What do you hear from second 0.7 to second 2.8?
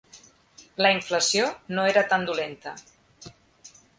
La inflació no era tan dolenta.